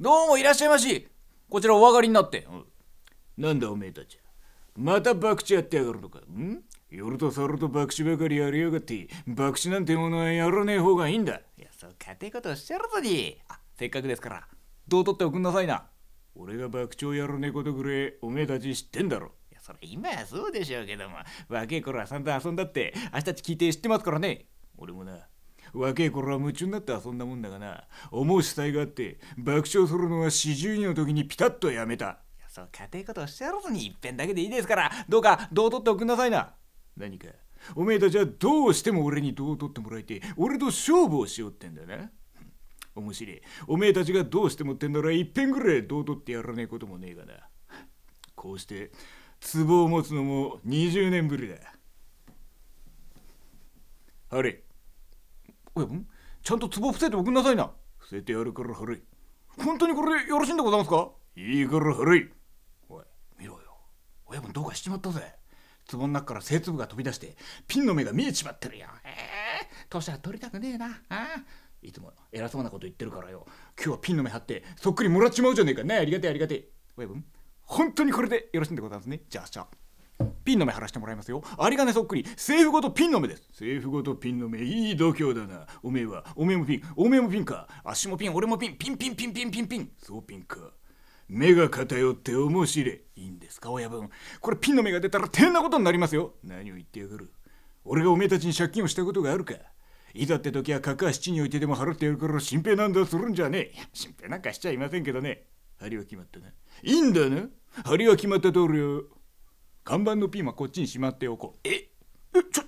[0.00, 1.06] どうもいらっしゃいまし。
[1.50, 2.48] こちらお上がりになって。
[3.36, 4.18] なんだおめえたち。
[4.74, 6.20] また博打やってやがるのか。
[6.20, 6.62] ん？
[6.90, 9.08] 夜と猿と博打ばかりやりやがって。
[9.36, 11.34] 博打なんてものはやらねえ方がいいんだ。
[11.34, 14.48] いやそう家庭ことおっしゃるぞにあせっかくですから。
[14.88, 15.84] どう取っておくんなさいな。
[16.34, 19.32] 俺が博打をやらねえことぐらいおめえたち知ってんだろ。
[19.50, 21.16] いやそれ今はそうでしょうけども。
[21.50, 22.94] 若い頃は散々遊んだって。
[23.12, 24.46] 明日たち聞いて知ってますからね。
[24.78, 25.18] 俺もな
[25.72, 27.84] 若い頃は夢中になって遊んだもんだがな。
[28.10, 32.04] 思う主体があって爆笑するのは四十二の時にピタッとやめた。
[32.04, 34.90] いやそう家庭ことおっしゃるぞに一遍だけでいいですから。
[35.08, 36.54] どうかどう取っておくんなさいな。
[36.96, 37.28] 何か。
[37.74, 42.10] おめえたちはどうしても俺にどう取ってもらいて俺と勝負をしようってんだな。
[42.94, 43.42] 面白い。
[43.66, 47.34] おめえたちがどうしてもってんならいっぺんぐらいどう取ってやらねえこともねえがな。
[48.34, 48.90] こうして
[49.52, 51.56] 壺を持つのも20年ぶりだ。
[54.30, 54.62] あれ
[55.76, 56.06] 親分
[56.42, 57.70] ちゃんと壺伏せておくんなさいな。
[57.98, 59.00] 伏せてやるから晴れ
[59.62, 61.10] 本当にこれでよろしいんでございますか？
[61.36, 62.28] いいから晴れ
[62.88, 63.04] おい
[63.38, 63.60] 見ろよ。
[64.26, 65.20] 親分どうかしちまったぜ。
[65.90, 67.36] 壺の中から製粒が飛び出して
[67.68, 68.86] ピンの目が見えちまってるよ。
[69.04, 70.86] ええー、年は取りたくねえな。
[71.10, 71.26] あ
[71.82, 73.44] いつも偉そうなこと言ってるからよ。
[73.76, 75.84] 今日はピンの目貼ってそっくりもらっちまうじゃねえか。
[75.84, 76.68] ねありがてえありがてえ。
[76.96, 77.24] 親分
[77.62, 79.20] 本当にこれでよろしいんでございますね。
[79.28, 79.68] じゃあじゃあ
[80.46, 81.42] ピンの目貼らせてもらいますよ。
[81.60, 83.48] 有り金そっくり、政府ごとピンの目です。
[83.50, 85.66] 政府ごとピンの目、いい度胸だな。
[85.82, 87.68] おめえは、おめえもピン、おめえもピンか。
[87.84, 89.90] 足もピン、俺もピン、ピンピンピンピンピンピン。
[89.98, 90.70] そうピンか。
[91.28, 93.00] 目が偏って面白い。
[93.16, 94.08] いいんですか、親分。
[94.40, 96.34] これピンの目が出たら大変なことになりますよ。
[96.44, 97.32] 何を言ってやがる。
[97.84, 99.54] 俺がおめえたちに借金をしたことがあるか。
[100.14, 103.74] いざって時はかか七においてでも払ってやるから心配なんだするんじゃねえ。
[103.92, 105.48] 心配なんかしちゃいませんけどね。
[105.78, 106.46] 針は決まったな。
[106.48, 106.52] い
[106.90, 107.48] いんだな。
[107.84, 109.04] 針は決まった通りよ。
[109.86, 111.60] 看板のピンはこっちにしまっておこう。
[111.62, 111.74] え？
[112.34, 112.64] え、ちょ、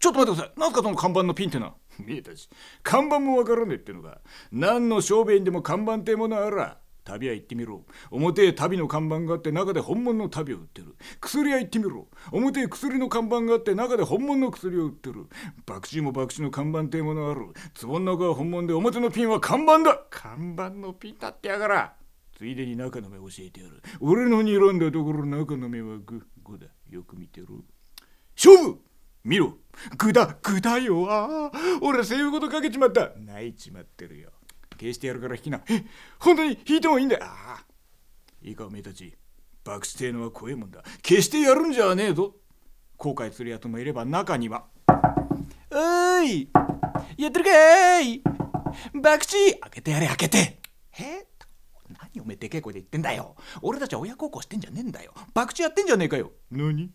[0.00, 0.60] ちょっと待ってください。
[0.60, 1.74] なんかその看板のピンってのは？
[2.04, 2.50] 見えたし、
[2.82, 4.20] 看板もわからねえってのが、
[4.50, 6.78] 何の小便でも看板ってものあら。
[7.02, 7.86] 旅屋行ってみろ。
[8.10, 10.96] 表へ旅の看板があって中で本物の旅を売ってる。
[11.20, 12.08] 薬屋行ってみろ。
[12.30, 15.26] 表へ薬の看板があって中で本物の薬を売ってる。
[15.66, 17.46] 博打も博打の看板ってものある。
[17.80, 20.02] 壺の中は本物で表のピンは看板だ。
[20.10, 21.94] 看板のピンだってやがら。
[22.40, 23.82] ついでに中の目教えてやる。
[24.00, 26.68] 俺の睨んだところ中の目はググだ。
[26.88, 27.48] よく見てる。
[28.34, 28.78] 勝負！
[29.22, 29.58] 見ろ！
[29.98, 31.52] グだグだよああ。
[31.82, 33.10] 俺セーフごとかけちまった。
[33.18, 34.30] 泣いちまってるよ。
[34.80, 35.60] 消してやるから引きな。
[35.68, 35.84] え？
[36.18, 37.24] 本当に引いてもいいんだよ。
[37.24, 37.64] ああ。
[38.40, 39.14] いいかおめえたち。
[39.62, 40.82] 博打てのは怖えもんだ。
[41.06, 42.36] 消してやるんじゃねえぞ。
[42.96, 44.64] 後悔するやつもいれば中には。
[45.70, 46.48] おーい。
[47.18, 48.22] やってるかーい。
[48.94, 50.58] 博打開けてやれ開けて。
[50.98, 51.26] え？
[51.98, 53.34] 何おめえでけえ声で言ってんだよ。
[53.62, 55.12] 俺たちは親孝行してんじゃねえんだよ。
[55.34, 56.32] 博打やってんじゃねえかよ。
[56.50, 56.90] 何？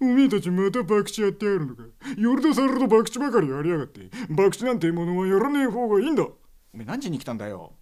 [0.00, 1.82] おめえたちまた博打やってやるのか
[2.18, 4.10] 夜と猿と博打ばかりやりやがって。
[4.28, 6.22] 博打なんてものはやらねえ方がいいんだ。
[6.22, 6.28] お
[6.74, 7.72] めえ何時に来たんだよ。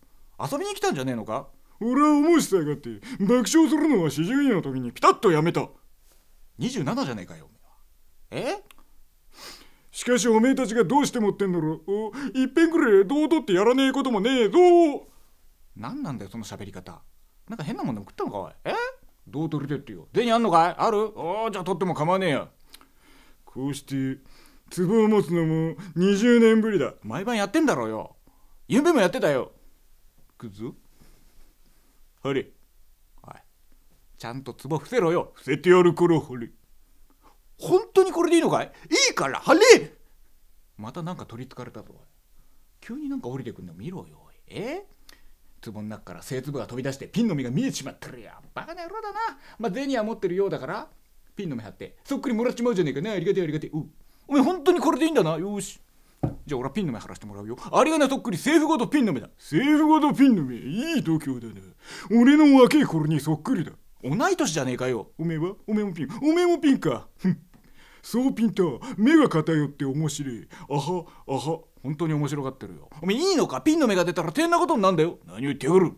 [0.40, 1.48] 遊びに来たんじゃねえのか。
[1.80, 3.00] 俺は思うしたいがって。
[3.20, 5.68] 爆笑するのは四十二の時にピタッとやめた。
[6.60, 7.48] 27じゃねえかよ
[8.30, 8.62] え
[9.90, 12.38] しかしおめえたちがどうして持ってんだろう。
[12.38, 14.58] いっぺんくらい堂々ってやらねえこともねえぞ
[15.76, 17.02] 何なんだよその喋り方。
[17.48, 18.52] なんか変なもんでも食ったのかおい。
[18.64, 18.72] え？
[19.26, 20.08] どう取りてってよ。
[20.14, 20.74] 銭あんのかい？
[20.76, 21.12] ある？
[21.18, 22.48] おじゃあ取っても構わねえや
[23.44, 24.20] こうして
[24.76, 26.94] 壺を持つのも20年ぶりだ。
[27.02, 28.16] 毎晩やってんだろうよ。
[28.68, 29.52] ゆんべもやってたよ。
[30.38, 30.74] くぞ
[32.22, 32.48] はれ
[33.22, 33.34] おい
[34.18, 35.32] ちゃんと壺伏せろよ。
[35.34, 36.50] 伏せてやるからはれ
[37.58, 38.66] 本当にこれでいいのかい？
[38.66, 39.60] いいからはれ
[40.76, 41.94] またなんか取りつかれたぞ
[42.80, 44.86] 急になんか降りてくんの見ろよえ？
[45.72, 49.18] 壺の中から製粒が飛び出してピンの実が見えちまってるよバカな野郎だな。
[49.58, 50.88] まあ銭は持ってるようだから
[51.36, 53.10] ピンの目貼ってそっくりもらっちまうじゃねえかね。
[53.10, 53.70] ありがてえありがてえ。
[53.70, 53.86] う
[54.28, 55.36] お前本当にこれでいいんだな。
[55.36, 55.80] よし。
[56.46, 57.56] じゃあ俺はピンの目貼らせてもらうよ。
[57.72, 59.28] ありがねそっくり政府ごとピンの目だ。
[59.38, 60.56] 政府ごとピンの目。
[60.56, 61.54] いい度胸だな
[62.10, 63.72] 俺の若い頃にそっくりだ。
[64.02, 65.08] 同い年じゃねえかよ。
[65.18, 65.54] おめえは？
[65.66, 66.08] おめえもピン。
[66.22, 67.08] おめえもピンか。
[68.04, 70.46] そうピンと目が偏って面白い。
[70.68, 72.90] あはあは本当に面白がってるよ。
[73.00, 73.62] おめえいいのか？
[73.62, 75.18] ピンの目が出たら大変なことになんだよ。
[75.26, 75.92] 何を言ってやる？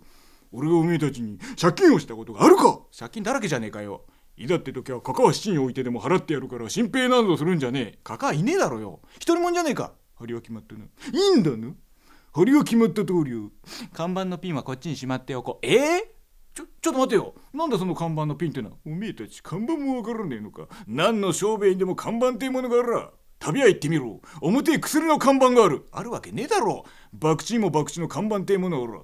[0.52, 2.78] 俺がおめえたちに借金をしたことがあるか？
[2.96, 4.04] 借金だらけじゃねえかよ。
[4.36, 7.98] いざって時はカカは七に置いてでも払ってやるから心配などするんじゃねえ。
[8.04, 9.00] カカはいねえだろよ。
[9.16, 9.92] 一人もんじゃねえか？
[10.14, 10.86] 針は決まったない
[11.36, 11.74] いんだな
[12.32, 13.50] 針は決まった通りよ。
[13.92, 15.66] 看板のピンはこっちにしまっておこう。
[15.66, 16.15] ええー、
[16.56, 17.34] ちょちょっと待てよ。
[17.52, 18.76] なんだその看板のピンってのは？
[18.86, 20.68] おめえたち看板もわからねえのか。
[20.88, 23.10] 何の商売にでも看板っていうものがあら。
[23.38, 24.22] 旅屋行ってみろ。
[24.40, 25.86] 表へ薬の看板がある。
[25.92, 26.86] あるわけねえだろ。
[27.20, 29.02] 博打も博打の看板っていうものがあら。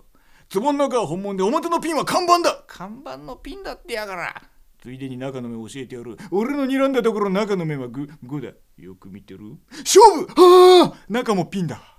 [0.55, 2.65] 壺の中は本物で表のピンは看板だ。
[2.67, 4.43] 看板のピンだってやから。
[4.83, 6.17] ついでに中の目教えてやる。
[6.31, 8.53] 俺の睨んだところ中の目はググだ。
[8.79, 9.41] よく見てる。
[9.71, 10.29] 勝負！
[10.37, 11.99] ああ中もピンだ